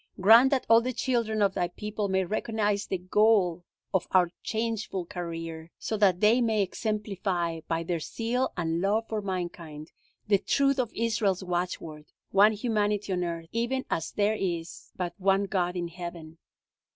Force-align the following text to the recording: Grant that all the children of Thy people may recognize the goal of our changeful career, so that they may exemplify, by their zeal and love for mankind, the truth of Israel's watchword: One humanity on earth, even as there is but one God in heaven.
Grant 0.19 0.49
that 0.49 0.65
all 0.67 0.81
the 0.81 0.93
children 0.93 1.43
of 1.43 1.53
Thy 1.53 1.67
people 1.67 2.07
may 2.07 2.25
recognize 2.25 2.87
the 2.87 2.97
goal 2.97 3.63
of 3.93 4.07
our 4.09 4.31
changeful 4.41 5.05
career, 5.05 5.69
so 5.77 5.95
that 5.95 6.21
they 6.21 6.41
may 6.41 6.63
exemplify, 6.63 7.59
by 7.67 7.83
their 7.83 7.99
zeal 7.99 8.51
and 8.57 8.81
love 8.81 9.07
for 9.07 9.21
mankind, 9.21 9.91
the 10.27 10.39
truth 10.39 10.79
of 10.79 10.91
Israel's 10.95 11.43
watchword: 11.43 12.05
One 12.31 12.53
humanity 12.53 13.13
on 13.13 13.23
earth, 13.23 13.45
even 13.51 13.85
as 13.91 14.11
there 14.13 14.33
is 14.33 14.89
but 14.97 15.13
one 15.19 15.43
God 15.43 15.75
in 15.75 15.87
heaven. 15.89 16.39